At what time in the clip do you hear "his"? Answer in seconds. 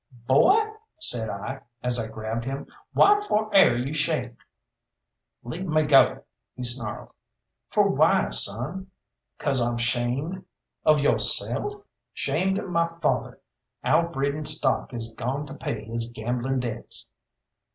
15.85-16.11